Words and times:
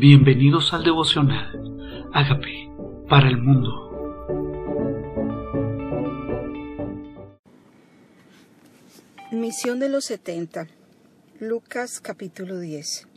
Bienvenidos 0.00 0.72
al 0.72 0.82
devocional. 0.82 2.08
Hágame 2.14 2.72
para 3.06 3.28
el 3.28 3.36
mundo. 3.36 3.68
Misión 9.30 9.78
de 9.78 9.90
los 9.90 10.06
setenta. 10.06 10.68
Lucas 11.38 12.00
capítulo 12.00 12.58
10. 12.60 13.08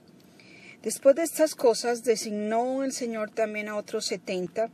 Después 0.82 1.16
de 1.16 1.24
estas 1.24 1.56
cosas 1.56 2.04
designó 2.04 2.84
el 2.84 2.92
Señor 2.92 3.30
también 3.30 3.70
a 3.70 3.78
otros 3.78 4.04
setenta, 4.04 4.70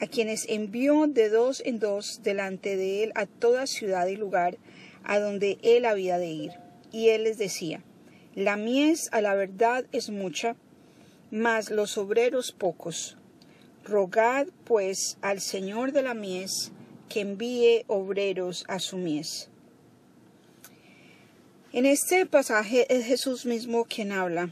a 0.00 0.06
quienes 0.06 0.46
envió 0.48 1.06
de 1.06 1.28
dos 1.28 1.62
en 1.66 1.78
dos 1.80 2.22
delante 2.22 2.78
de 2.78 3.04
él 3.04 3.12
a 3.14 3.26
toda 3.26 3.66
ciudad 3.66 4.06
y 4.06 4.16
lugar 4.16 4.56
a 5.04 5.18
donde 5.18 5.58
él 5.62 5.84
había 5.84 6.16
de 6.16 6.30
ir. 6.30 6.52
Y 6.92 7.10
él 7.10 7.24
les 7.24 7.36
decía, 7.36 7.82
La 8.34 8.56
mies 8.56 9.10
a 9.12 9.20
la 9.20 9.34
verdad 9.34 9.84
es 9.92 10.08
mucha, 10.08 10.56
mas 11.32 11.70
los 11.70 11.96
obreros 11.96 12.52
pocos. 12.52 13.16
Rogad 13.84 14.48
pues 14.64 15.16
al 15.22 15.40
Señor 15.40 15.92
de 15.92 16.02
la 16.02 16.12
mies 16.12 16.72
que 17.08 17.20
envíe 17.20 17.84
obreros 17.88 18.64
a 18.68 18.78
su 18.78 18.98
mies. 18.98 19.48
En 21.72 21.86
este 21.86 22.26
pasaje 22.26 22.86
es 22.94 23.06
Jesús 23.06 23.46
mismo 23.46 23.86
quien 23.86 24.12
habla. 24.12 24.50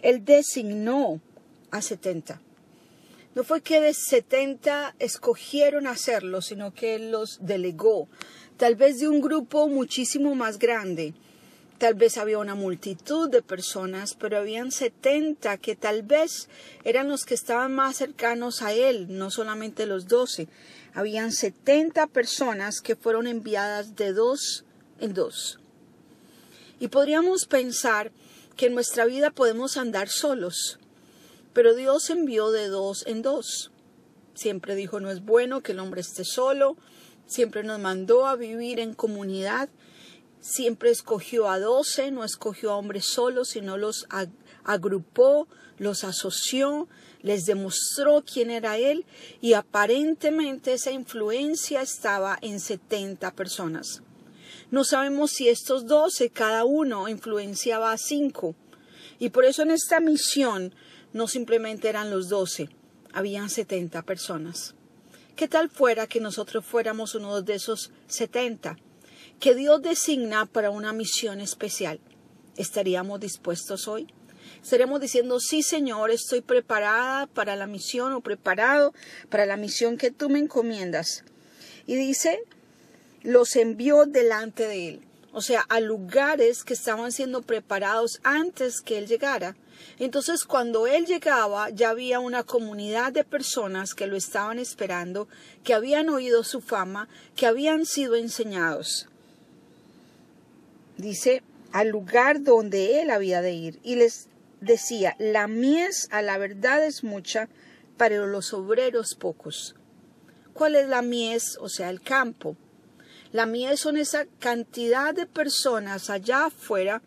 Él 0.00 0.24
designó 0.24 1.20
a 1.70 1.82
setenta. 1.82 2.40
No 3.34 3.44
fue 3.44 3.60
que 3.60 3.82
de 3.82 3.92
setenta 3.92 4.94
escogieron 4.98 5.86
hacerlo, 5.86 6.40
sino 6.40 6.72
que 6.72 6.94
Él 6.94 7.10
los 7.10 7.44
delegó, 7.44 8.08
tal 8.56 8.76
vez 8.76 8.98
de 8.98 9.08
un 9.08 9.20
grupo 9.20 9.68
muchísimo 9.68 10.34
más 10.34 10.58
grande, 10.58 11.12
Tal 11.84 11.92
vez 11.92 12.16
había 12.16 12.38
una 12.38 12.54
multitud 12.54 13.28
de 13.28 13.42
personas, 13.42 14.16
pero 14.18 14.38
habían 14.38 14.72
setenta 14.72 15.58
que 15.58 15.76
tal 15.76 16.02
vez 16.02 16.48
eran 16.82 17.10
los 17.10 17.26
que 17.26 17.34
estaban 17.34 17.74
más 17.74 17.98
cercanos 17.98 18.62
a 18.62 18.72
él, 18.72 19.06
no 19.10 19.30
solamente 19.30 19.84
los 19.84 20.08
doce. 20.08 20.48
Habían 20.94 21.30
setenta 21.30 22.06
personas 22.06 22.80
que 22.80 22.96
fueron 22.96 23.26
enviadas 23.26 23.96
de 23.96 24.14
dos 24.14 24.64
en 24.98 25.12
dos. 25.12 25.58
Y 26.80 26.88
podríamos 26.88 27.44
pensar 27.44 28.12
que 28.56 28.68
en 28.68 28.74
nuestra 28.74 29.04
vida 29.04 29.30
podemos 29.30 29.76
andar 29.76 30.08
solos, 30.08 30.78
pero 31.52 31.74
Dios 31.74 32.08
envió 32.08 32.50
de 32.50 32.68
dos 32.68 33.04
en 33.06 33.20
dos. 33.20 33.72
Siempre 34.32 34.74
dijo 34.74 35.00
no 35.00 35.10
es 35.10 35.22
bueno 35.22 35.60
que 35.60 35.72
el 35.72 35.80
hombre 35.80 36.00
esté 36.00 36.24
solo, 36.24 36.78
siempre 37.26 37.62
nos 37.62 37.78
mandó 37.78 38.26
a 38.26 38.36
vivir 38.36 38.80
en 38.80 38.94
comunidad 38.94 39.68
siempre 40.44 40.90
escogió 40.90 41.48
a 41.48 41.58
doce, 41.58 42.10
no 42.10 42.22
escogió 42.22 42.72
a 42.72 42.76
hombres 42.76 43.06
solos, 43.06 43.48
sino 43.48 43.78
los 43.78 44.06
agrupó, 44.62 45.48
los 45.78 46.04
asoció, 46.04 46.86
les 47.22 47.46
demostró 47.46 48.22
quién 48.30 48.50
era 48.50 48.76
él 48.76 49.06
y 49.40 49.54
aparentemente 49.54 50.74
esa 50.74 50.90
influencia 50.90 51.80
estaba 51.80 52.38
en 52.42 52.60
setenta 52.60 53.34
personas. 53.34 54.02
No 54.70 54.84
sabemos 54.84 55.30
si 55.30 55.48
estos 55.48 55.86
doce, 55.86 56.28
cada 56.28 56.64
uno, 56.64 57.08
influenciaba 57.08 57.92
a 57.92 57.98
cinco. 57.98 58.54
Y 59.18 59.30
por 59.30 59.46
eso 59.46 59.62
en 59.62 59.70
esta 59.70 59.98
misión 60.00 60.74
no 61.14 61.26
simplemente 61.26 61.88
eran 61.88 62.10
los 62.10 62.28
doce, 62.28 62.68
habían 63.14 63.48
setenta 63.48 64.02
personas. 64.02 64.74
¿Qué 65.36 65.48
tal 65.48 65.70
fuera 65.70 66.06
que 66.06 66.20
nosotros 66.20 66.66
fuéramos 66.66 67.14
uno 67.14 67.40
de 67.40 67.54
esos 67.54 67.92
setenta? 68.06 68.76
Que 69.44 69.54
Dios 69.54 69.82
designa 69.82 70.46
para 70.46 70.70
una 70.70 70.94
misión 70.94 71.38
especial. 71.38 72.00
¿Estaríamos 72.56 73.20
dispuestos 73.20 73.88
hoy? 73.88 74.06
Estaremos 74.62 75.02
diciendo, 75.02 75.38
sí 75.38 75.62
Señor, 75.62 76.10
estoy 76.10 76.40
preparada 76.40 77.26
para 77.26 77.54
la 77.54 77.66
misión 77.66 78.14
o 78.14 78.22
preparado 78.22 78.94
para 79.28 79.44
la 79.44 79.58
misión 79.58 79.98
que 79.98 80.10
tú 80.10 80.30
me 80.30 80.38
encomiendas. 80.38 81.24
Y 81.86 81.94
dice, 81.94 82.40
los 83.22 83.54
envió 83.56 84.06
delante 84.06 84.66
de 84.66 84.88
él, 84.88 85.00
o 85.34 85.42
sea, 85.42 85.60
a 85.68 85.78
lugares 85.78 86.64
que 86.64 86.72
estaban 86.72 87.12
siendo 87.12 87.42
preparados 87.42 88.20
antes 88.22 88.80
que 88.80 88.96
él 88.96 89.06
llegara. 89.06 89.58
Entonces, 89.98 90.46
cuando 90.46 90.86
él 90.86 91.04
llegaba, 91.04 91.68
ya 91.68 91.90
había 91.90 92.18
una 92.18 92.44
comunidad 92.44 93.12
de 93.12 93.24
personas 93.24 93.92
que 93.92 94.06
lo 94.06 94.16
estaban 94.16 94.58
esperando, 94.58 95.28
que 95.64 95.74
habían 95.74 96.08
oído 96.08 96.44
su 96.44 96.62
fama, 96.62 97.10
que 97.36 97.46
habían 97.46 97.84
sido 97.84 98.14
enseñados 98.14 99.10
dice, 100.96 101.42
al 101.72 101.88
lugar 101.88 102.42
donde 102.42 103.00
él 103.02 103.10
había 103.10 103.42
de 103.42 103.52
ir. 103.52 103.80
Y 103.82 103.96
les 103.96 104.28
decía, 104.60 105.16
la 105.18 105.48
mies 105.48 106.08
a 106.10 106.22
la 106.22 106.38
verdad 106.38 106.84
es 106.84 107.04
mucha, 107.04 107.48
pero 107.96 108.26
los 108.26 108.52
obreros 108.52 109.14
pocos. 109.14 109.74
¿Cuál 110.52 110.76
es 110.76 110.88
la 110.88 111.02
mies? 111.02 111.58
O 111.60 111.68
sea, 111.68 111.90
el 111.90 112.00
campo. 112.00 112.56
La 113.32 113.46
mies 113.46 113.80
son 113.80 113.96
esa 113.96 114.26
cantidad 114.38 115.12
de 115.12 115.26
personas 115.26 116.10
allá 116.10 116.46
afuera 116.46 117.02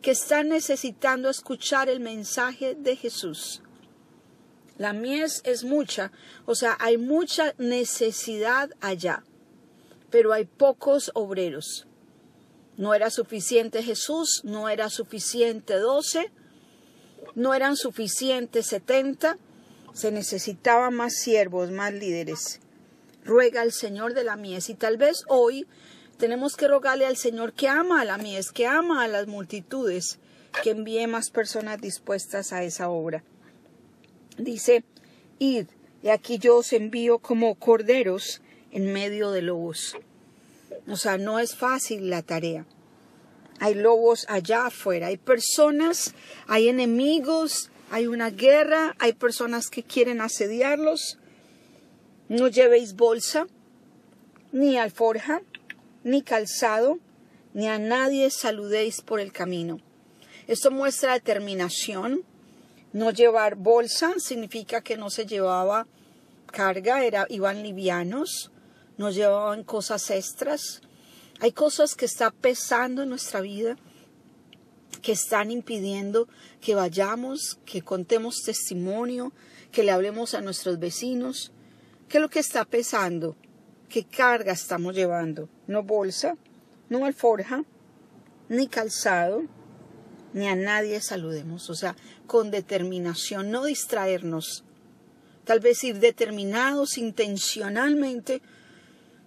que 0.00 0.12
están 0.12 0.48
necesitando 0.48 1.28
escuchar 1.28 1.88
el 1.88 1.98
mensaje 1.98 2.76
de 2.76 2.94
Jesús. 2.94 3.62
La 4.78 4.92
mies 4.92 5.42
es 5.44 5.64
mucha, 5.64 6.12
o 6.46 6.54
sea, 6.54 6.76
hay 6.80 6.96
mucha 6.96 7.54
necesidad 7.58 8.70
allá, 8.80 9.24
pero 10.10 10.32
hay 10.32 10.44
pocos 10.44 11.10
obreros. 11.14 11.86
No 12.82 12.94
era 12.94 13.10
suficiente 13.10 13.84
Jesús, 13.84 14.40
no 14.42 14.68
era 14.68 14.90
suficiente 14.90 15.74
doce, 15.74 16.32
no 17.36 17.54
eran 17.54 17.76
suficientes 17.76 18.66
setenta, 18.66 19.38
se 19.92 20.10
necesitaban 20.10 20.92
más 20.92 21.14
siervos, 21.14 21.70
más 21.70 21.92
líderes. 21.92 22.58
Ruega 23.24 23.60
al 23.60 23.70
Señor 23.70 24.14
de 24.14 24.24
la 24.24 24.34
mies 24.34 24.68
y 24.68 24.74
tal 24.74 24.96
vez 24.96 25.22
hoy 25.28 25.68
tenemos 26.18 26.56
que 26.56 26.66
rogarle 26.66 27.06
al 27.06 27.16
Señor 27.16 27.52
que 27.52 27.68
ama 27.68 28.00
a 28.00 28.04
la 28.04 28.18
mies, 28.18 28.50
que 28.50 28.66
ama 28.66 29.04
a 29.04 29.06
las 29.06 29.28
multitudes, 29.28 30.18
que 30.64 30.70
envíe 30.70 31.06
más 31.06 31.30
personas 31.30 31.80
dispuestas 31.80 32.52
a 32.52 32.64
esa 32.64 32.88
obra. 32.88 33.22
Dice, 34.38 34.82
id, 35.38 35.68
y 36.02 36.08
aquí 36.08 36.38
yo 36.38 36.56
os 36.56 36.72
envío 36.72 37.20
como 37.20 37.54
corderos 37.54 38.42
en 38.72 38.92
medio 38.92 39.30
de 39.30 39.42
lobos. 39.42 39.96
O 40.88 40.96
sea, 40.96 41.18
no 41.18 41.38
es 41.38 41.54
fácil 41.54 42.10
la 42.10 42.22
tarea. 42.22 42.66
Hay 43.60 43.74
lobos 43.74 44.26
allá 44.28 44.66
afuera, 44.66 45.08
hay 45.08 45.16
personas, 45.16 46.14
hay 46.48 46.68
enemigos, 46.68 47.70
hay 47.90 48.06
una 48.06 48.30
guerra, 48.30 48.96
hay 48.98 49.12
personas 49.12 49.68
que 49.68 49.82
quieren 49.82 50.20
asediarlos. 50.20 51.18
No 52.28 52.48
llevéis 52.48 52.94
bolsa, 52.96 53.46
ni 54.50 54.76
alforja, 54.76 55.42
ni 56.02 56.22
calzado, 56.22 56.98
ni 57.54 57.68
a 57.68 57.78
nadie 57.78 58.30
saludéis 58.30 59.00
por 59.00 59.20
el 59.20 59.32
camino. 59.32 59.80
Esto 60.46 60.70
muestra 60.70 61.12
determinación. 61.12 62.24
No 62.92 63.10
llevar 63.10 63.54
bolsa 63.54 64.14
significa 64.18 64.82
que 64.82 64.96
no 64.96 65.08
se 65.08 65.24
llevaba 65.24 65.86
carga, 66.50 67.04
era, 67.04 67.26
iban 67.28 67.62
livianos 67.62 68.50
nos 68.96 69.14
llevaban 69.14 69.64
cosas 69.64 70.10
extras. 70.10 70.80
Hay 71.40 71.52
cosas 71.52 71.94
que 71.94 72.04
están 72.04 72.32
pesando 72.40 73.02
en 73.02 73.08
nuestra 73.08 73.40
vida, 73.40 73.76
que 75.00 75.12
están 75.12 75.50
impidiendo 75.50 76.28
que 76.60 76.74
vayamos, 76.74 77.58
que 77.64 77.82
contemos 77.82 78.42
testimonio, 78.44 79.32
que 79.72 79.82
le 79.82 79.90
hablemos 79.90 80.34
a 80.34 80.40
nuestros 80.40 80.78
vecinos. 80.78 81.52
¿Qué 82.08 82.18
es 82.18 82.22
lo 82.22 82.28
que 82.28 82.38
está 82.38 82.64
pesando? 82.64 83.36
¿Qué 83.88 84.04
carga 84.04 84.52
estamos 84.52 84.94
llevando? 84.94 85.48
No 85.66 85.82
bolsa, 85.82 86.36
no 86.88 87.04
alforja, 87.04 87.64
ni 88.48 88.68
calzado, 88.68 89.42
ni 90.32 90.46
a 90.46 90.54
nadie 90.54 91.00
saludemos. 91.00 91.68
O 91.70 91.74
sea, 91.74 91.96
con 92.26 92.50
determinación, 92.50 93.50
no 93.50 93.64
distraernos. 93.64 94.64
Tal 95.44 95.60
vez 95.60 95.82
ir 95.82 95.98
determinados 95.98 96.98
intencionalmente 96.98 98.42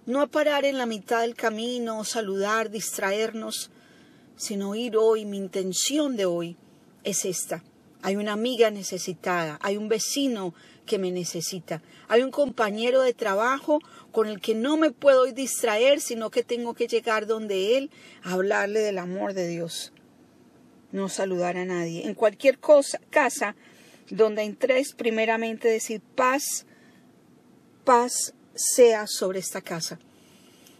no 0.06 0.28
parar 0.28 0.66
en 0.66 0.78
la 0.78 0.86
mitad 0.86 1.22
del 1.22 1.36
camino, 1.36 2.04
saludar, 2.04 2.70
distraernos, 2.70 3.72
sino 4.36 4.76
ir 4.76 4.98
hoy, 4.98 5.26
mi 5.26 5.38
intención 5.38 6.16
de 6.16 6.26
hoy 6.26 6.58
es 7.04 7.26
esta. 7.26 7.64
Hay 8.02 8.18
una 8.18 8.34
amiga 8.34 8.70
necesitada, 8.70 9.58
hay 9.62 9.78
un 9.78 9.90
vecino 9.90 10.54
que 10.86 11.00
me 11.00 11.12
necesita, 11.12 11.82
hay 12.08 12.22
un 12.22 12.30
compañero 12.30 13.02
de 13.02 13.14
trabajo 13.14 13.80
con 14.12 14.28
el 14.28 14.40
que 14.40 14.54
no 14.54 14.78
me 14.78 14.92
puedo 14.92 15.26
distraer, 15.26 16.00
sino 16.00 16.30
que 16.30 16.44
tengo 16.44 16.76
que 16.76 16.88
llegar 16.88 17.26
donde 17.26 17.78
él 17.78 17.90
a 18.22 18.34
hablarle 18.34 18.82
del 18.82 19.00
amor 19.00 19.34
de 19.34 19.48
Dios. 19.48 19.92
No 20.92 21.10
saludar 21.10 21.58
a 21.58 21.66
nadie. 21.66 22.06
En 22.06 22.14
cualquier 22.14 22.60
cosa, 22.60 23.00
casa 23.10 23.56
donde 24.12 24.44
entres, 24.44 24.94
primeramente 24.94 25.68
decir 25.68 26.00
paz, 26.16 26.68
paz 27.84 28.36
sea 28.56 29.08
sobre 29.08 29.40
esta 29.40 29.62
casa. 29.62 30.00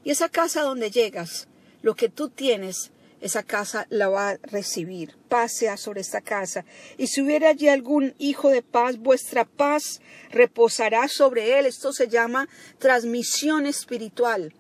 Y 0.04 0.12
esa 0.12 0.30
casa 0.30 0.62
donde 0.62 0.92
llegas, 0.92 1.48
lo 1.82 1.96
que 1.96 2.10
tú 2.10 2.30
tienes 2.30 2.92
esa 3.22 3.44
casa 3.44 3.88
la 3.90 4.08
va 4.08 4.30
a 4.30 4.38
recibir. 4.44 5.16
Paz 5.30 5.54
sea 5.58 5.78
sobre 5.78 6.02
esta 6.02 6.22
casa. 6.22 6.64
Y 6.98 7.08
si 7.08 7.22
hubiera 7.22 7.50
allí 7.50 7.70
algún 7.70 8.14
hijo 8.20 8.50
de 8.50 8.62
paz, 8.62 8.98
vuestra 8.98 9.46
paz 9.46 10.00
reposará 10.30 11.08
sobre 11.08 11.58
él. 11.58 11.66
Esto 11.66 11.92
se 11.92 12.08
llama 12.08 12.48
transmisión 12.78 13.66
espiritual. 13.66 14.54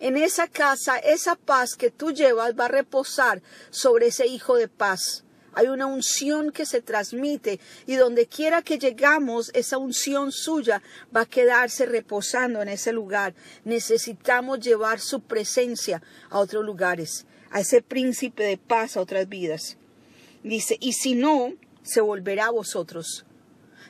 En 0.00 0.16
esa 0.16 0.48
casa, 0.48 0.98
esa 0.98 1.36
paz 1.36 1.76
que 1.76 1.90
tú 1.90 2.10
llevas 2.10 2.58
va 2.58 2.64
a 2.64 2.68
reposar 2.68 3.42
sobre 3.70 4.08
ese 4.08 4.26
hijo 4.26 4.56
de 4.56 4.66
paz. 4.66 5.24
Hay 5.54 5.66
una 5.66 5.86
unción 5.86 6.52
que 6.52 6.66
se 6.66 6.80
transmite 6.80 7.60
y 7.86 7.96
donde 7.96 8.26
quiera 8.26 8.62
que 8.62 8.78
llegamos, 8.78 9.50
esa 9.54 9.78
unción 9.78 10.30
suya 10.32 10.82
va 11.14 11.22
a 11.22 11.26
quedarse 11.26 11.86
reposando 11.86 12.62
en 12.62 12.68
ese 12.68 12.92
lugar. 12.92 13.34
Necesitamos 13.64 14.60
llevar 14.60 15.00
su 15.00 15.20
presencia 15.20 16.02
a 16.28 16.38
otros 16.38 16.64
lugares, 16.64 17.26
a 17.50 17.60
ese 17.60 17.82
príncipe 17.82 18.44
de 18.44 18.58
paz 18.58 18.96
a 18.96 19.00
otras 19.00 19.28
vidas. 19.28 19.76
Dice, 20.42 20.76
y 20.80 20.92
si 20.92 21.14
no, 21.14 21.54
se 21.82 22.00
volverá 22.00 22.46
a 22.46 22.50
vosotros. 22.50 23.24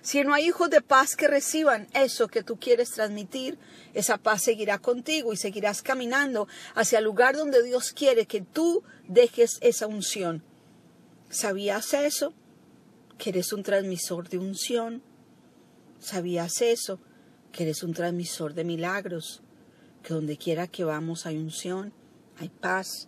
Si 0.02 0.22
no 0.24 0.32
hay 0.32 0.46
hijos 0.46 0.70
de 0.70 0.80
paz 0.80 1.14
que 1.14 1.28
reciban 1.28 1.86
eso 1.92 2.28
que 2.28 2.42
tú 2.42 2.58
quieres 2.58 2.90
transmitir, 2.90 3.58
esa 3.92 4.16
paz 4.16 4.42
seguirá 4.42 4.78
contigo 4.78 5.32
y 5.32 5.36
seguirás 5.36 5.82
caminando 5.82 6.48
hacia 6.74 7.00
el 7.00 7.04
lugar 7.04 7.36
donde 7.36 7.62
Dios 7.62 7.92
quiere 7.92 8.24
que 8.24 8.40
tú 8.40 8.82
dejes 9.06 9.58
esa 9.60 9.86
unción. 9.86 10.42
¿Sabías 11.30 11.94
eso? 11.94 12.34
Que 13.16 13.30
eres 13.30 13.52
un 13.52 13.62
transmisor 13.62 14.28
de 14.28 14.38
unción. 14.38 15.00
¿Sabías 16.00 16.60
eso? 16.60 16.98
Que 17.52 17.62
eres 17.62 17.84
un 17.84 17.94
transmisor 17.94 18.52
de 18.52 18.64
milagros. 18.64 19.40
Que 20.02 20.12
donde 20.12 20.36
quiera 20.36 20.66
que 20.66 20.82
vamos 20.82 21.26
hay 21.26 21.36
unción, 21.38 21.92
hay 22.38 22.48
paz. 22.48 23.06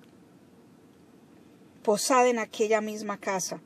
Posad 1.83 2.29
en 2.29 2.39
aquella 2.39 2.81
misma 2.81 3.19
casa, 3.19 3.61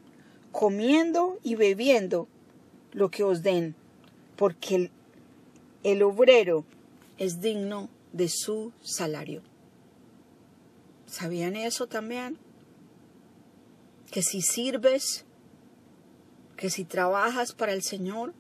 comiendo 0.53 1.39
y 1.43 1.55
bebiendo 1.55 2.29
lo 2.93 3.11
que 3.11 3.25
os 3.25 3.43
den, 3.43 3.75
porque 4.37 4.75
el, 4.77 4.91
el 5.83 6.03
obrero 6.03 6.65
es 7.19 7.43
digno 7.43 7.91
de 8.15 8.31
su 8.31 8.73
salario. 8.81 9.43
¿Sabían 11.05 11.57
eso 11.57 11.89
también? 11.89 12.39
Que 14.11 14.23
si 14.23 14.43
sirves, 14.43 15.25
que 16.57 16.71
si 16.71 16.85
trabajas 16.85 17.53
para 17.53 17.73
el 17.73 17.83
Señor, 17.83 18.35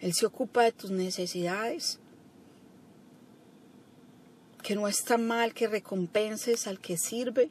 Él 0.00 0.14
se 0.14 0.26
ocupa 0.26 0.64
de 0.64 0.72
tus 0.72 0.90
necesidades, 0.90 2.00
que 4.62 4.74
no 4.74 4.88
está 4.88 5.18
mal 5.18 5.54
que 5.54 5.68
recompenses 5.68 6.66
al 6.66 6.80
que 6.80 6.96
sirve, 6.96 7.50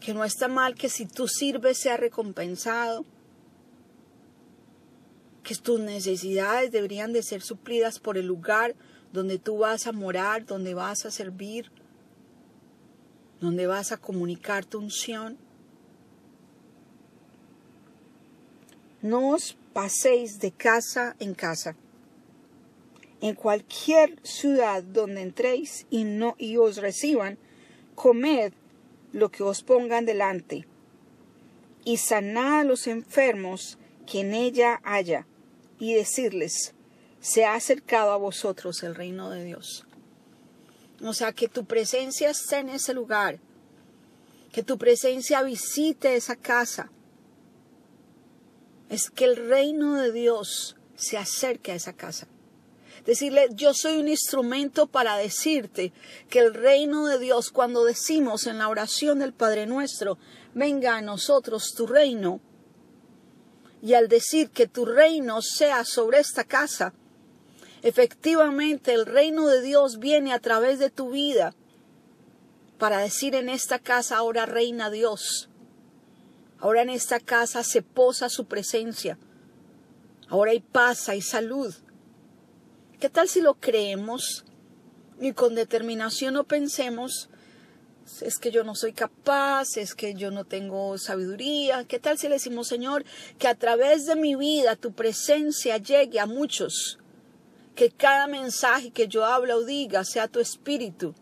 que 0.00 0.14
no 0.14 0.24
está 0.24 0.48
mal 0.48 0.74
que 0.74 0.88
si 0.88 1.06
tú 1.06 1.28
sirves 1.28 1.78
sea 1.78 1.96
recompensado, 1.96 3.04
que 5.42 5.54
tus 5.54 5.80
necesidades 5.80 6.70
deberían 6.70 7.12
de 7.12 7.22
ser 7.22 7.40
suplidas 7.40 7.98
por 7.98 8.18
el 8.18 8.26
lugar 8.26 8.74
donde 9.12 9.38
tú 9.38 9.58
vas 9.58 9.86
a 9.86 9.92
morar, 9.92 10.44
donde 10.44 10.74
vas 10.74 11.06
a 11.06 11.10
servir, 11.10 11.70
donde 13.40 13.66
vas 13.66 13.92
a 13.92 13.96
comunicar 13.96 14.64
tu 14.64 14.78
unción. 14.78 15.38
No 19.00 19.30
os 19.30 19.56
paséis 19.72 20.40
de 20.40 20.50
casa 20.50 21.14
en 21.20 21.34
casa. 21.34 21.76
En 23.20 23.34
cualquier 23.34 24.18
ciudad 24.24 24.82
donde 24.82 25.22
entréis 25.22 25.86
y, 25.90 26.04
no, 26.04 26.34
y 26.38 26.56
os 26.56 26.78
reciban, 26.78 27.38
comed 27.94 28.52
lo 29.12 29.30
que 29.30 29.42
os 29.42 29.62
pongan 29.62 30.04
delante, 30.04 30.66
y 31.84 31.96
sanad 31.96 32.60
a 32.60 32.64
los 32.64 32.86
enfermos 32.86 33.78
que 34.06 34.20
en 34.20 34.34
ella 34.34 34.80
haya, 34.84 35.26
y 35.78 35.94
decirles, 35.94 36.74
se 37.20 37.44
ha 37.44 37.54
acercado 37.54 38.12
a 38.12 38.16
vosotros 38.16 38.82
el 38.82 38.94
reino 38.94 39.30
de 39.30 39.44
Dios. 39.44 39.86
O 41.02 41.12
sea, 41.12 41.32
que 41.32 41.48
tu 41.48 41.64
presencia 41.64 42.30
esté 42.30 42.58
en 42.58 42.70
ese 42.70 42.94
lugar, 42.94 43.38
que 44.52 44.62
tu 44.62 44.78
presencia 44.78 45.42
visite 45.42 46.16
esa 46.16 46.36
casa, 46.36 46.90
es 48.88 49.10
que 49.10 49.24
el 49.24 49.36
reino 49.36 49.96
de 49.96 50.12
Dios 50.12 50.76
se 50.96 51.16
acerque 51.16 51.72
a 51.72 51.76
esa 51.76 51.92
casa. 51.92 52.26
Decirle, 53.06 53.48
yo 53.52 53.72
soy 53.72 53.98
un 53.98 54.08
instrumento 54.08 54.86
para 54.86 55.16
decirte 55.16 55.92
que 56.28 56.40
el 56.40 56.52
reino 56.52 57.06
de 57.06 57.18
Dios, 57.18 57.50
cuando 57.50 57.84
decimos 57.84 58.46
en 58.46 58.58
la 58.58 58.68
oración 58.68 59.20
del 59.20 59.32
Padre 59.32 59.66
nuestro, 59.66 60.18
venga 60.54 60.96
a 60.96 61.02
nosotros 61.02 61.72
tu 61.74 61.86
reino, 61.86 62.40
y 63.80 63.94
al 63.94 64.08
decir 64.08 64.50
que 64.50 64.66
tu 64.66 64.84
reino 64.84 65.40
sea 65.40 65.84
sobre 65.84 66.18
esta 66.18 66.44
casa, 66.44 66.92
efectivamente 67.82 68.92
el 68.92 69.06
reino 69.06 69.46
de 69.46 69.62
Dios 69.62 69.98
viene 69.98 70.32
a 70.32 70.40
través 70.40 70.78
de 70.78 70.90
tu 70.90 71.10
vida 71.10 71.54
para 72.78 72.98
decir 72.98 73.34
en 73.34 73.48
esta 73.48 73.78
casa 73.78 74.16
ahora 74.16 74.46
reina 74.46 74.90
Dios. 74.90 75.48
Ahora 76.60 76.82
en 76.82 76.90
esta 76.90 77.20
casa 77.20 77.62
se 77.62 77.82
posa 77.82 78.28
su 78.28 78.46
presencia. 78.46 79.18
Ahora 80.28 80.50
hay 80.50 80.60
paz, 80.60 81.08
hay 81.08 81.22
salud. 81.22 81.74
¿Qué 82.98 83.08
tal 83.08 83.28
si 83.28 83.40
lo 83.40 83.54
creemos 83.54 84.44
y 85.20 85.32
con 85.32 85.54
determinación 85.54 86.34
no 86.34 86.44
pensemos, 86.44 87.30
es 88.20 88.38
que 88.38 88.50
yo 88.50 88.64
no 88.64 88.74
soy 88.74 88.92
capaz, 88.92 89.76
es 89.76 89.94
que 89.94 90.14
yo 90.14 90.32
no 90.32 90.44
tengo 90.44 90.98
sabiduría? 90.98 91.84
¿Qué 91.84 92.00
tal 92.00 92.18
si 92.18 92.26
le 92.26 92.34
decimos, 92.34 92.66
Señor, 92.66 93.04
que 93.38 93.46
a 93.46 93.54
través 93.54 94.06
de 94.06 94.16
mi 94.16 94.34
vida 94.34 94.74
tu 94.74 94.92
presencia 94.92 95.76
llegue 95.76 96.18
a 96.18 96.26
muchos? 96.26 96.98
Que 97.76 97.90
cada 97.90 98.26
mensaje 98.26 98.90
que 98.90 99.06
yo 99.06 99.24
habla 99.24 99.56
o 99.56 99.62
diga 99.62 100.04
sea 100.04 100.26
tu 100.26 100.40
espíritu 100.40 101.14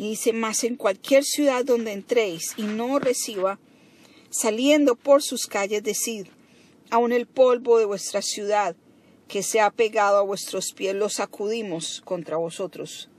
y 0.00 0.08
dice, 0.08 0.32
más 0.32 0.64
en 0.64 0.76
cualquier 0.76 1.24
ciudad 1.24 1.62
donde 1.62 1.92
entréis 1.92 2.54
y 2.56 2.62
no 2.62 2.98
reciba, 2.98 3.58
saliendo 4.30 4.96
por 4.96 5.22
sus 5.22 5.46
calles, 5.46 5.82
decid, 5.82 6.26
aun 6.88 7.12
el 7.12 7.26
polvo 7.26 7.78
de 7.78 7.84
vuestra 7.84 8.22
ciudad 8.22 8.74
que 9.28 9.42
se 9.42 9.60
ha 9.60 9.70
pegado 9.70 10.16
a 10.16 10.22
vuestros 10.22 10.72
pies, 10.72 10.94
lo 10.94 11.10
sacudimos 11.10 12.00
contra 12.02 12.38
vosotros. 12.38 13.10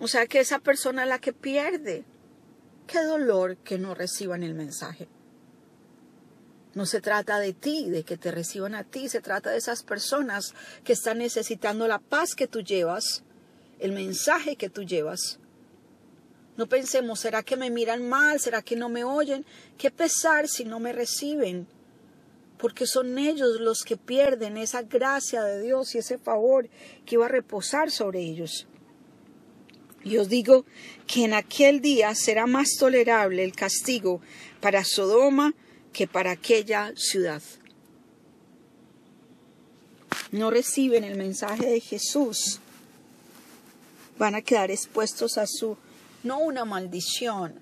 O 0.00 0.08
sea 0.08 0.26
que 0.26 0.40
esa 0.40 0.58
persona 0.58 1.06
la 1.06 1.20
que 1.20 1.32
pierde. 1.32 2.02
Qué 2.88 3.00
dolor 3.04 3.58
que 3.58 3.78
no 3.78 3.94
reciban 3.94 4.42
el 4.42 4.54
mensaje. 4.54 5.06
No 6.74 6.84
se 6.84 7.00
trata 7.00 7.38
de 7.38 7.52
ti, 7.52 7.88
de 7.90 8.02
que 8.02 8.16
te 8.16 8.32
reciban 8.32 8.74
a 8.74 8.82
ti, 8.82 9.08
se 9.08 9.20
trata 9.20 9.50
de 9.50 9.58
esas 9.58 9.84
personas 9.84 10.52
que 10.82 10.94
están 10.94 11.18
necesitando 11.18 11.86
la 11.86 12.00
paz 12.00 12.34
que 12.34 12.48
tú 12.48 12.60
llevas, 12.60 13.22
el 13.82 13.90
mensaje 13.90 14.54
que 14.54 14.70
tú 14.70 14.84
llevas. 14.84 15.40
No 16.56 16.68
pensemos, 16.68 17.18
¿será 17.18 17.42
que 17.42 17.56
me 17.56 17.68
miran 17.68 18.08
mal? 18.08 18.38
¿Será 18.38 18.62
que 18.62 18.76
no 18.76 18.88
me 18.88 19.02
oyen? 19.02 19.44
Qué 19.76 19.90
pesar 19.90 20.46
si 20.46 20.64
no 20.64 20.78
me 20.78 20.92
reciben. 20.92 21.66
Porque 22.58 22.86
son 22.86 23.18
ellos 23.18 23.60
los 23.60 23.82
que 23.82 23.96
pierden 23.96 24.56
esa 24.56 24.82
gracia 24.82 25.42
de 25.42 25.60
Dios 25.60 25.94
y 25.94 25.98
ese 25.98 26.16
favor 26.16 26.68
que 27.04 27.16
iba 27.16 27.26
a 27.26 27.28
reposar 27.28 27.90
sobre 27.90 28.20
ellos. 28.20 28.68
Y 30.04 30.16
os 30.18 30.28
digo 30.28 30.64
que 31.08 31.24
en 31.24 31.34
aquel 31.34 31.80
día 31.80 32.14
será 32.14 32.46
más 32.46 32.76
tolerable 32.78 33.42
el 33.42 33.52
castigo 33.52 34.20
para 34.60 34.84
Sodoma 34.84 35.54
que 35.92 36.06
para 36.06 36.30
aquella 36.30 36.92
ciudad. 36.94 37.42
No 40.30 40.50
reciben 40.50 41.02
el 41.02 41.16
mensaje 41.16 41.66
de 41.66 41.80
Jesús 41.80 42.60
van 44.22 44.36
a 44.36 44.42
quedar 44.42 44.70
expuestos 44.70 45.36
a 45.36 45.48
su, 45.48 45.76
no 46.22 46.38
una 46.38 46.64
maldición, 46.64 47.54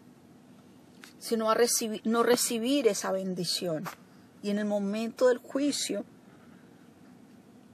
sino 1.18 1.50
a 1.50 1.54
recibir, 1.54 2.02
no 2.04 2.22
recibir 2.22 2.86
esa 2.86 3.12
bendición. 3.12 3.84
Y 4.42 4.50
en 4.50 4.58
el 4.58 4.66
momento 4.66 5.28
del 5.28 5.38
juicio 5.38 6.04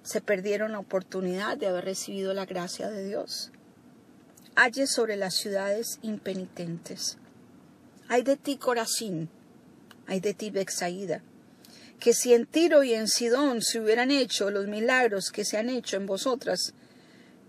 se 0.05 0.21
perdieron 0.21 0.71
la 0.71 0.79
oportunidad 0.79 1.57
de 1.57 1.67
haber 1.67 1.85
recibido 1.85 2.33
la 2.33 2.47
gracia 2.47 2.89
de 2.89 3.05
Dios. 3.05 3.51
Halle 4.55 4.87
sobre 4.87 5.17
las 5.17 5.35
ciudades 5.35 5.99
impenitentes. 6.03 7.19
Hay 8.07 8.23
de 8.23 8.37
ti 8.37 8.57
Corazín, 8.57 9.29
hay 10.07 10.21
de 10.21 10.33
ti 10.33 10.51
Bexaída, 10.51 11.23
que 11.99 12.15
si 12.15 12.35
en 12.35 12.47
Tiro 12.47 12.85
y 12.85 12.95
en 12.95 13.09
Sidón 13.09 13.63
se 13.63 13.81
hubieran 13.81 14.13
hecho 14.13 14.53
los 14.53 14.69
milagros 14.69 15.33
que 15.33 15.45
se 15.45 15.59
han 15.59 15.71
hecho 15.71 15.97
en 15.97 16.07
vosotras, 16.07 16.73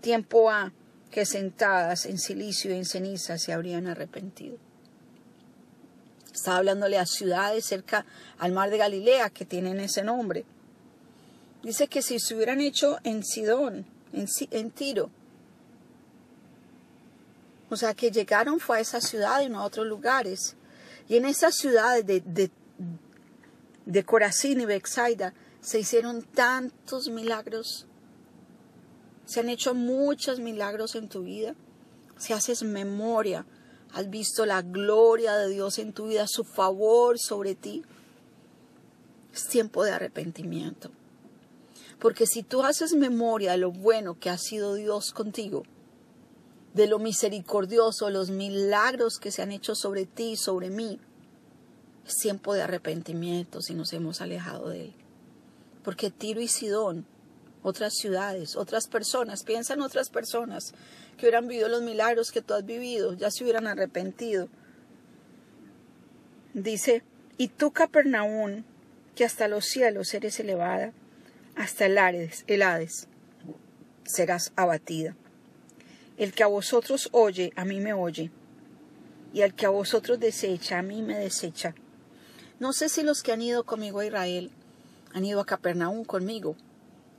tiempo 0.00 0.50
ha 0.50 0.72
que 1.10 1.24
sentadas 1.24 2.06
en 2.06 2.18
silicio 2.18 2.70
y 2.72 2.76
en 2.76 2.84
ceniza 2.84 3.38
se 3.38 3.52
habrían 3.52 3.86
arrepentido. 3.86 4.58
Estaba 6.32 6.58
hablándole 6.58 6.98
a 6.98 7.06
ciudades 7.06 7.64
cerca 7.64 8.06
al 8.38 8.52
mar 8.52 8.70
de 8.70 8.78
Galilea 8.78 9.30
que 9.30 9.44
tienen 9.44 9.80
ese 9.80 10.04
nombre. 10.04 10.44
Dice 11.64 11.88
que 11.88 12.00
si 12.00 12.20
se 12.20 12.36
hubieran 12.36 12.60
hecho 12.60 12.98
en 13.02 13.24
Sidón, 13.24 13.84
en, 14.12 14.70
Tiro, 14.70 15.10
O 17.68 17.76
sea 17.76 17.92
que 17.94 18.10
llegaron 18.10 18.60
fue 18.60 18.78
a 18.78 18.80
esa 18.80 19.00
ciudad 19.00 19.40
y 19.42 19.48
no 19.48 19.60
a 19.60 19.64
otros 19.64 19.86
lugares. 19.86 20.54
Y 21.08 21.16
en 21.16 21.24
esas 21.24 21.56
ciudades 21.56 22.06
de, 22.06 22.20
de, 22.20 22.50
de 23.84 24.04
Corazín 24.04 24.60
y 24.60 24.66
Bexaida 24.66 25.34
se 25.60 25.80
hicieron 25.80 26.22
tantos 26.22 27.08
milagros. 27.08 27.87
Se 29.28 29.40
han 29.40 29.50
hecho 29.50 29.74
muchos 29.74 30.40
milagros 30.40 30.94
en 30.94 31.10
tu 31.10 31.22
vida. 31.22 31.54
Si 32.16 32.32
haces 32.32 32.62
memoria, 32.62 33.44
has 33.92 34.08
visto 34.08 34.46
la 34.46 34.62
gloria 34.62 35.36
de 35.36 35.50
Dios 35.50 35.78
en 35.78 35.92
tu 35.92 36.06
vida, 36.06 36.26
su 36.26 36.44
favor 36.44 37.18
sobre 37.18 37.54
ti. 37.54 37.82
Es 39.34 39.46
tiempo 39.46 39.84
de 39.84 39.90
arrepentimiento. 39.90 40.90
Porque 41.98 42.26
si 42.26 42.42
tú 42.42 42.62
haces 42.62 42.94
memoria 42.94 43.52
de 43.52 43.58
lo 43.58 43.70
bueno 43.70 44.18
que 44.18 44.30
ha 44.30 44.38
sido 44.38 44.72
Dios 44.72 45.12
contigo, 45.12 45.64
de 46.72 46.86
lo 46.86 46.98
misericordioso, 46.98 48.08
los 48.08 48.30
milagros 48.30 49.18
que 49.18 49.30
se 49.30 49.42
han 49.42 49.52
hecho 49.52 49.74
sobre 49.74 50.06
ti 50.06 50.30
y 50.30 50.36
sobre 50.36 50.70
mí, 50.70 50.98
es 52.06 52.16
tiempo 52.16 52.54
de 52.54 52.62
arrepentimiento 52.62 53.60
si 53.60 53.74
nos 53.74 53.92
hemos 53.92 54.22
alejado 54.22 54.70
de 54.70 54.86
Él. 54.86 54.94
Porque 55.84 56.10
Tiro 56.10 56.40
y 56.40 56.48
Sidón, 56.48 57.04
otras 57.62 57.94
ciudades, 57.94 58.56
otras 58.56 58.86
personas, 58.86 59.42
piensan 59.42 59.80
otras 59.80 60.10
personas 60.10 60.74
que 61.16 61.26
hubieran 61.26 61.48
vivido 61.48 61.68
los 61.68 61.82
milagros 61.82 62.30
que 62.30 62.42
tú 62.42 62.54
has 62.54 62.64
vivido, 62.64 63.14
ya 63.14 63.30
se 63.30 63.44
hubieran 63.44 63.66
arrepentido. 63.66 64.48
Dice, 66.54 67.02
y 67.36 67.48
tú, 67.48 67.72
Capernaum, 67.72 68.64
que 69.14 69.24
hasta 69.24 69.48
los 69.48 69.64
cielos 69.66 70.14
eres 70.14 70.38
elevada, 70.40 70.92
hasta 71.56 71.86
el 71.86 71.98
Hades, 71.98 72.44
el 72.46 72.62
Hades 72.62 73.08
serás 74.04 74.52
abatida. 74.56 75.16
El 76.16 76.32
que 76.32 76.42
a 76.42 76.46
vosotros 76.46 77.08
oye, 77.12 77.52
a 77.56 77.64
mí 77.64 77.80
me 77.80 77.92
oye, 77.92 78.30
y 79.32 79.42
el 79.42 79.54
que 79.54 79.66
a 79.66 79.70
vosotros 79.70 80.18
desecha, 80.18 80.78
a 80.78 80.82
mí 80.82 81.02
me 81.02 81.18
desecha. 81.18 81.74
No 82.58 82.72
sé 82.72 82.88
si 82.88 83.02
los 83.02 83.22
que 83.22 83.32
han 83.32 83.42
ido 83.42 83.64
conmigo 83.64 84.00
a 84.00 84.06
Israel 84.06 84.50
han 85.12 85.24
ido 85.24 85.40
a 85.40 85.46
Capernaum 85.46 86.04
conmigo. 86.04 86.56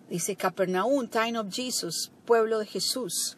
Dice 0.10 0.36
Capernaum, 0.36 1.08
Time 1.08 1.38
of 1.38 1.54
Jesus, 1.54 2.12
pueblo 2.26 2.60
de 2.60 2.66
Jesús. 2.66 3.38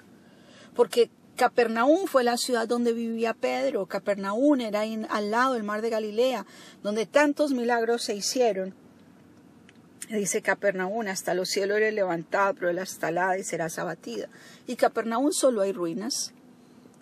Porque 0.74 1.10
Capernaum 1.36 2.08
fue 2.08 2.24
la 2.24 2.38
ciudad 2.38 2.68
donde 2.68 2.94
vivía 2.94 3.34
Pedro. 3.34 3.88
Capernaum 3.88 4.62
era 4.62 4.82
al 4.82 5.32
lado 5.32 5.54
del 5.54 5.64
mar 5.64 5.82
de 5.82 5.90
Galilea, 5.90 6.46
donde 6.82 7.06
tantos 7.06 7.52
milagros 7.52 8.04
se 8.04 8.16
hicieron. 8.16 8.74
Dice 10.10 10.42
Capernaum, 10.42 11.08
hasta 11.08 11.34
los 11.34 11.50
cielos 11.50 11.78
eres 11.78 11.94
levantado, 11.94 12.54
pero 12.56 12.74
la 12.74 12.84
estalada 12.84 13.38
y 13.38 13.44
serás 13.44 13.80
abatida. 13.80 14.28
Y 14.68 14.76
Capernaum 14.76 15.32
solo 15.32 15.62
hay 15.62 15.72
ruinas. 15.72 16.34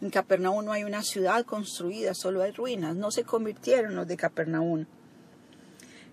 En 0.01 0.09
Capernaum 0.09 0.63
no 0.63 0.71
hay 0.71 0.83
una 0.83 1.03
ciudad 1.03 1.45
construida, 1.45 2.13
solo 2.13 2.41
hay 2.41 2.51
ruinas. 2.51 2.95
No 2.95 3.11
se 3.11 3.23
convirtieron 3.23 3.95
los 3.95 4.07
de 4.07 4.15
Capernaum. 4.15 4.85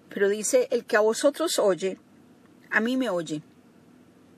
Pero 0.09 0.29
dice, 0.29 0.69
el 0.71 0.85
que 0.85 0.97
a 0.97 1.01
vosotros 1.01 1.59
oye, 1.59 1.99
a 2.71 2.81
mí 2.81 2.97
me 2.97 3.11
oye. 3.11 3.43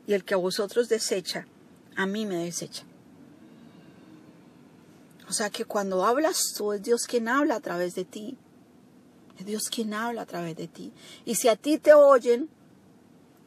Y 0.06 0.14
el 0.14 0.24
que 0.24 0.34
a 0.34 0.38
vosotros 0.38 0.88
desecha, 0.88 1.46
a 1.96 2.06
mí 2.06 2.26
me 2.26 2.36
desecha. 2.36 2.84
O 5.28 5.32
sea 5.32 5.50
que 5.50 5.64
cuando 5.64 6.04
hablas 6.04 6.54
tú, 6.56 6.72
es 6.72 6.82
Dios 6.82 7.04
quien 7.06 7.28
habla 7.28 7.56
a 7.56 7.60
través 7.60 7.94
de 7.94 8.04
ti. 8.04 8.38
Es 9.38 9.44
Dios 9.44 9.68
quien 9.68 9.92
habla 9.92 10.22
a 10.22 10.26
través 10.26 10.56
de 10.56 10.68
ti. 10.68 10.92
Y 11.26 11.34
si 11.34 11.48
a 11.48 11.56
ti 11.56 11.78
te 11.78 11.92
oyen, 11.92 12.48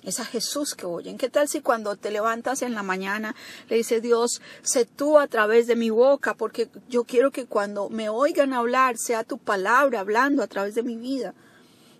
es 0.04 0.20
a 0.20 0.26
Jesús 0.26 0.74
que 0.76 0.86
oyen. 0.86 1.18
¿Qué 1.18 1.30
tal 1.30 1.48
si 1.48 1.62
cuando 1.62 1.96
te 1.96 2.12
levantas 2.12 2.62
en 2.62 2.74
la 2.74 2.84
mañana 2.84 3.36
le 3.70 3.78
dice 3.78 4.02
Dios, 4.02 4.42
sé 4.62 4.86
tú 4.86 5.20
a 5.20 5.28
través 5.28 5.68
de 5.68 5.76
mi 5.76 5.90
boca, 5.90 6.36
porque 6.36 6.70
yo 6.90 7.04
quiero 7.04 7.32
que 7.32 7.46
cuando 7.46 7.90
me 7.90 8.10
oigan 8.10 8.54
hablar 8.54 8.98
sea 8.98 9.24
tu 9.24 9.38
palabra 9.38 10.00
hablando 10.00 10.44
a 10.44 10.48
través 10.48 10.76
de 10.76 10.84
mi 10.84 10.96
vida, 10.96 11.34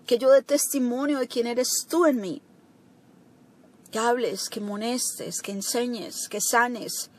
que 0.06 0.18
yo 0.18 0.30
dé 0.30 0.42
testimonio 0.42 1.18
de 1.18 1.28
quién 1.28 1.46
eres 1.46 1.86
tú 1.88 2.06
en 2.06 2.20
mí, 2.20 2.42
que 3.92 3.98
hables, 3.98 4.48
que 4.48 4.60
monestes, 4.60 5.42
que 5.42 5.52
enseñes, 5.52 6.28
que 6.28 6.40
sanes, 6.40 7.10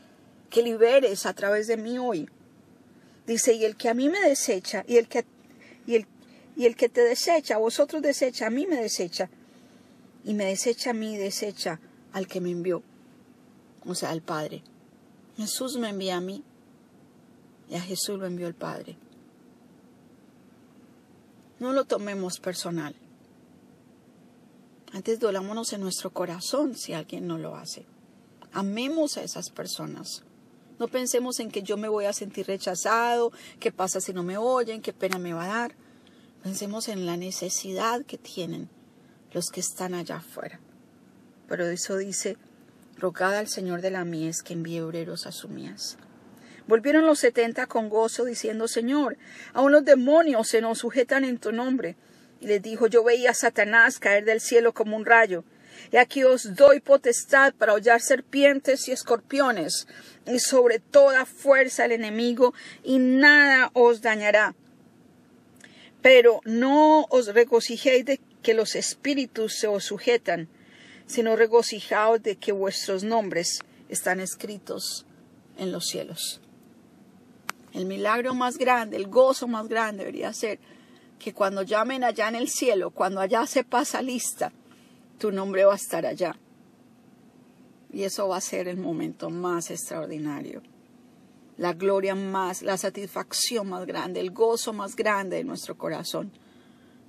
que 0.50 0.62
liberes 0.62 1.24
a 1.24 1.32
través 1.32 1.68
de 1.68 1.76
mí 1.76 1.98
hoy. 1.98 2.28
Dice, 3.26 3.54
y 3.54 3.64
el 3.64 3.76
que 3.76 3.88
a 3.88 3.94
mí 3.94 4.08
me 4.08 4.20
desecha, 4.20 4.84
y 4.86 4.96
el 4.96 5.08
que, 5.08 5.24
y 5.86 5.94
el, 5.94 6.06
y 6.56 6.66
el 6.66 6.74
que 6.74 6.88
te 6.88 7.00
desecha, 7.00 7.54
a 7.54 7.58
vosotros 7.58 8.02
desecha, 8.02 8.48
a 8.48 8.50
mí 8.50 8.66
me 8.66 8.76
desecha, 8.76 9.30
y 10.24 10.34
me 10.34 10.44
desecha 10.46 10.90
a 10.90 10.94
mí, 10.94 11.16
desecha 11.16 11.80
al 12.12 12.26
que 12.26 12.40
me 12.40 12.50
envió, 12.50 12.82
o 13.86 13.94
sea, 13.94 14.10
al 14.10 14.22
Padre. 14.22 14.62
Jesús 15.36 15.78
me 15.78 15.90
envía 15.90 16.16
a 16.16 16.20
mí, 16.20 16.42
y 17.70 17.76
a 17.76 17.80
Jesús 17.80 18.18
lo 18.18 18.26
envió 18.26 18.48
el 18.48 18.54
Padre. 18.54 18.96
No 21.60 21.72
lo 21.72 21.84
tomemos 21.84 22.40
personal. 22.40 22.96
Antes 24.94 25.18
dolámonos 25.18 25.72
en 25.72 25.80
nuestro 25.80 26.10
corazón 26.10 26.76
si 26.76 26.92
alguien 26.92 27.26
no 27.26 27.36
lo 27.36 27.56
hace. 27.56 27.84
Amemos 28.52 29.16
a 29.16 29.24
esas 29.24 29.50
personas. 29.50 30.22
No 30.78 30.86
pensemos 30.86 31.40
en 31.40 31.50
que 31.50 31.64
yo 31.64 31.76
me 31.76 31.88
voy 31.88 32.04
a 32.04 32.12
sentir 32.12 32.46
rechazado, 32.46 33.32
qué 33.58 33.72
pasa 33.72 34.00
si 34.00 34.12
no 34.12 34.22
me 34.22 34.38
oyen, 34.38 34.82
qué 34.82 34.92
pena 34.92 35.18
me 35.18 35.32
va 35.32 35.46
a 35.46 35.58
dar. 35.58 35.74
Pensemos 36.44 36.86
en 36.86 37.06
la 37.06 37.16
necesidad 37.16 38.04
que 38.04 38.18
tienen 38.18 38.68
los 39.32 39.50
que 39.50 39.58
están 39.58 39.94
allá 39.94 40.18
afuera. 40.18 40.60
Pero 41.48 41.66
eso 41.66 41.96
dice, 41.96 42.36
rogad 42.96 43.34
al 43.34 43.48
Señor 43.48 43.80
de 43.80 43.90
la 43.90 44.04
mies 44.04 44.44
que 44.44 44.52
envíe 44.52 44.78
obreros 44.78 45.26
a 45.26 45.32
su 45.32 45.48
mies. 45.48 45.98
Volvieron 46.68 47.04
los 47.04 47.18
setenta 47.18 47.66
con 47.66 47.88
gozo, 47.88 48.24
diciendo, 48.24 48.68
Señor, 48.68 49.18
aun 49.54 49.72
los 49.72 49.84
demonios 49.84 50.46
se 50.46 50.60
nos 50.60 50.78
sujetan 50.78 51.24
en 51.24 51.38
tu 51.38 51.50
nombre. 51.50 51.96
Les 52.44 52.62
dijo, 52.62 52.86
yo 52.86 53.02
veía 53.02 53.30
a 53.30 53.34
Satanás 53.34 53.98
caer 53.98 54.24
del 54.24 54.40
cielo 54.40 54.72
como 54.72 54.96
un 54.96 55.06
rayo. 55.06 55.44
Y 55.90 55.96
aquí 55.96 56.22
os 56.24 56.54
doy 56.54 56.80
potestad 56.80 57.54
para 57.54 57.74
hollar 57.74 58.00
serpientes 58.00 58.86
y 58.88 58.92
escorpiones, 58.92 59.88
y 60.26 60.38
sobre 60.38 60.78
toda 60.78 61.24
fuerza 61.24 61.84
el 61.84 61.92
enemigo, 61.92 62.54
y 62.82 62.98
nada 62.98 63.70
os 63.74 64.00
dañará. 64.00 64.54
Pero 66.02 66.40
no 66.44 67.06
os 67.10 67.28
regocijéis 67.28 68.04
de 68.04 68.20
que 68.42 68.54
los 68.54 68.76
espíritus 68.76 69.58
se 69.58 69.66
os 69.66 69.84
sujetan, 69.84 70.48
sino 71.06 71.36
regocijaos 71.36 72.22
de 72.22 72.36
que 72.36 72.52
vuestros 72.52 73.04
nombres 73.04 73.60
están 73.88 74.20
escritos 74.20 75.06
en 75.58 75.72
los 75.72 75.86
cielos. 75.86 76.40
El 77.72 77.86
milagro 77.86 78.34
más 78.34 78.56
grande, 78.58 78.96
el 78.96 79.08
gozo 79.08 79.48
más 79.48 79.66
grande 79.68 80.04
debería 80.04 80.32
ser 80.32 80.58
que 81.18 81.32
cuando 81.32 81.62
llamen 81.62 82.04
allá 82.04 82.28
en 82.28 82.34
el 82.34 82.48
cielo, 82.48 82.90
cuando 82.90 83.20
allá 83.20 83.46
se 83.46 83.64
pasa 83.64 84.02
lista, 84.02 84.52
tu 85.18 85.30
nombre 85.30 85.64
va 85.64 85.72
a 85.72 85.76
estar 85.76 86.04
allá. 86.04 86.36
Y 87.92 88.02
eso 88.02 88.28
va 88.28 88.38
a 88.38 88.40
ser 88.40 88.68
el 88.68 88.76
momento 88.76 89.30
más 89.30 89.70
extraordinario. 89.70 90.62
La 91.56 91.72
gloria 91.72 92.14
más, 92.14 92.62
la 92.62 92.76
satisfacción 92.76 93.68
más 93.68 93.86
grande, 93.86 94.20
el 94.20 94.32
gozo 94.32 94.72
más 94.72 94.96
grande 94.96 95.36
de 95.36 95.44
nuestro 95.44 95.78
corazón, 95.78 96.32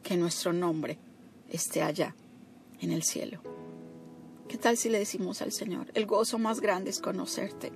que 0.04 0.16
nuestro 0.16 0.54
nombre 0.54 1.00
esté 1.50 1.82
allá, 1.82 2.16
en 2.80 2.92
el 2.92 3.04
cielo. 3.04 3.42
¿Qué 4.48 4.58
tal 4.58 4.78
si 4.78 4.90
le 4.90 5.00
decimos 5.00 5.42
al 5.42 5.52
Señor, 5.52 5.88
el 5.96 6.06
gozo 6.06 6.38
más 6.38 6.62
grande 6.62 6.92
es 6.92 7.00
conocerte? 7.00 7.72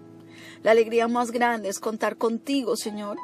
La 0.61 0.71
alegría 0.71 1.07
más 1.07 1.31
grande 1.31 1.69
es 1.69 1.79
contar 1.79 2.17
contigo, 2.17 2.75
Señor. 2.75 3.17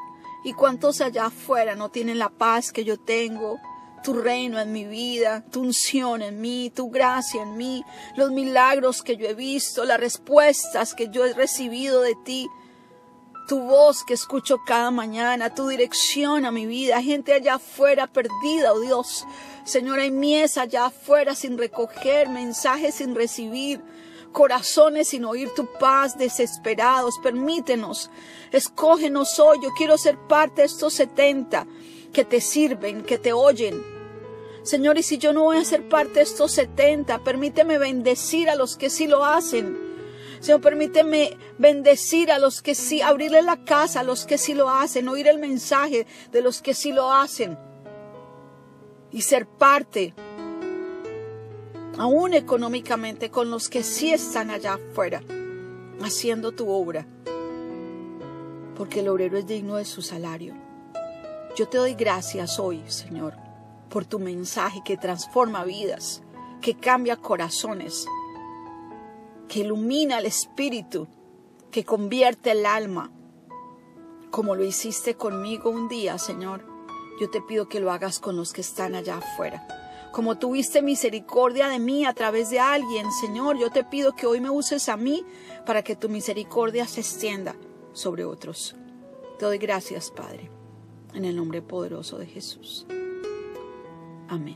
¿Y 0.45 0.53
cuántos 0.53 1.01
allá 1.01 1.25
afuera 1.25 1.73
no 1.73 1.89
tienen 1.89 2.19
la 2.19 2.29
paz 2.29 2.71
que 2.71 2.83
yo 2.83 2.99
tengo? 2.99 3.59
Tu 4.03 4.13
reino 4.13 4.59
en 4.59 4.71
mi 4.71 4.85
vida, 4.85 5.43
tu 5.51 5.61
unción 5.61 6.21
en 6.21 6.39
mí, 6.39 6.71
tu 6.73 6.91
gracia 6.91 7.41
en 7.41 7.57
mí, 7.57 7.83
los 8.15 8.29
milagros 8.29 9.01
que 9.01 9.17
yo 9.17 9.25
he 9.25 9.33
visto, 9.33 9.83
las 9.85 9.99
respuestas 9.99 10.93
que 10.93 11.09
yo 11.09 11.25
he 11.25 11.33
recibido 11.33 12.03
de 12.03 12.13
ti, 12.23 12.47
tu 13.47 13.59
voz 13.61 14.03
que 14.03 14.13
escucho 14.13 14.59
cada 14.67 14.91
mañana, 14.91 15.49
tu 15.49 15.67
dirección 15.67 16.45
a 16.45 16.51
mi 16.51 16.67
vida, 16.67 17.01
gente 17.01 17.33
allá 17.33 17.55
afuera 17.55 18.05
perdida, 18.05 18.71
oh 18.71 18.79
Dios. 18.81 19.25
Señor, 19.63 19.99
hay 19.99 20.11
mies 20.11 20.59
allá 20.59 20.85
afuera 20.85 21.33
sin 21.33 21.57
recoger, 21.57 22.29
mensajes 22.29 22.93
sin 22.93 23.15
recibir, 23.15 23.81
corazones 24.35 25.07
sin 25.07 25.23
oír 25.23 25.49
tu 25.55 25.65
paz, 25.65 26.17
desesperados. 26.17 27.17
Permítenos, 27.23 28.11
escógenos 28.51 29.39
hoy. 29.39 29.59
Yo 29.63 29.69
quiero 29.77 29.97
ser 29.97 30.17
parte 30.27 30.61
de 30.61 30.67
estos 30.67 30.93
setenta 30.93 31.65
que 32.11 32.25
te 32.25 32.41
sirven, 32.41 33.01
que 33.03 33.17
te 33.17 33.31
oyen. 33.31 33.81
Señor, 34.61 34.97
y 34.97 35.03
si 35.03 35.17
yo 35.17 35.31
no 35.31 35.43
voy 35.43 35.57
a 35.57 35.63
ser 35.63 35.87
parte 35.87 36.15
de 36.15 36.23
estos 36.23 36.51
setenta, 36.51 37.19
permíteme 37.19 37.77
bendecir 37.77 38.49
a 38.49 38.55
los 38.55 38.75
que 38.75 38.89
sí 38.89 39.07
lo 39.07 39.23
hacen. 39.23 39.79
Señor, 40.41 40.59
permíteme 40.59 41.37
bendecir 41.57 42.29
a 42.29 42.37
los 42.37 42.61
que 42.61 42.75
sí, 42.75 43.01
abrirle 43.01 43.41
la 43.41 43.63
casa 43.63 44.01
a 44.01 44.03
los 44.03 44.25
que 44.25 44.37
sí 44.37 44.53
lo 44.53 44.69
hacen, 44.69 45.07
oír 45.07 45.27
el 45.29 45.39
mensaje 45.39 46.05
de 46.31 46.41
los 46.41 46.61
que 46.61 46.73
sí 46.73 46.91
lo 46.91 47.11
hacen 47.11 47.57
y 49.11 49.21
ser 49.21 49.47
parte 49.47 50.13
aún 51.97 52.33
económicamente, 52.33 53.29
con 53.29 53.49
los 53.49 53.69
que 53.69 53.83
sí 53.83 54.11
están 54.13 54.49
allá 54.49 54.75
afuera, 54.75 55.21
haciendo 56.01 56.51
tu 56.51 56.69
obra. 56.69 57.07
porque 58.75 58.99
el 58.99 59.07
obrero 59.07 59.37
es 59.37 59.47
digno 59.47 59.77
de 59.77 59.85
su 59.85 60.01
salario. 60.01 60.53
Yo 61.55 61.69
te 61.69 61.77
doy 61.77 61.93
gracias 61.93 62.59
hoy, 62.59 62.83
Señor, 62.87 63.33
por 63.89 64.03
tu 64.03 64.19
mensaje 64.19 64.81
que 64.83 64.97
transforma 64.97 65.63
vidas, 65.63 66.21
que 66.61 66.75
cambia 66.75 67.15
corazones, 67.15 68.05
que 69.47 69.61
ilumina 69.61 70.19
el 70.19 70.25
espíritu, 70.25 71.07
que 71.71 71.85
convierte 71.85 72.51
el 72.51 72.65
alma, 72.65 73.11
como 74.29 74.55
lo 74.55 74.65
hiciste 74.65 75.15
conmigo 75.15 75.69
un 75.69 75.87
día, 75.87 76.17
Señor. 76.17 76.65
Yo 77.21 77.29
te 77.29 77.41
pido 77.41 77.69
que 77.69 77.79
lo 77.79 77.93
hagas 77.93 78.19
con 78.19 78.35
los 78.35 78.51
que 78.51 78.59
están 78.59 78.93
allá 78.93 79.19
afuera. 79.19 79.84
Como 80.15 80.37
tuviste 80.37 80.81
misericordia 80.81 81.67
de 81.67 81.77
mí 81.77 82.05
a 82.05 82.13
través 82.13 82.49
de 82.49 82.57
alguien, 82.57 83.11
Señor, 83.11 83.57
yo 83.59 83.69
te 83.69 83.83
pido 83.83 84.15
que 84.15 84.25
hoy 84.25 84.39
me 84.39 84.49
uses 84.49 84.87
a 84.87 84.95
mí 84.95 85.25
para 85.65 85.83
que 85.83 85.97
tu 85.97 86.07
misericordia 86.07 86.87
se 86.87 87.01
extienda 87.01 87.53
sobre 87.91 88.23
otros. 88.23 88.77
Te 89.37 89.43
doy 89.43 89.57
gracias, 89.57 90.11
Padre, 90.11 90.49
en 91.13 91.25
el 91.25 91.35
nombre 91.35 91.61
poderoso 91.61 92.17
de 92.17 92.27
Jesús. 92.27 92.87
Amén. 94.29 94.55